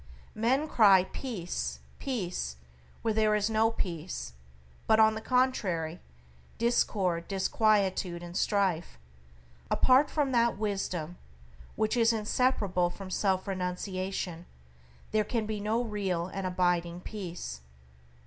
[0.33, 1.77] Men cry peace!
[1.99, 2.55] peace!
[3.03, 4.33] where there is no peace,
[4.87, 5.99] but on the contrary,
[6.57, 8.97] discord, disquietude and strife.
[9.69, 11.19] Apart from that Wisdom
[11.75, 14.47] which is inseparable from self renunciation,
[15.11, 17.61] there can be no real and abiding peace.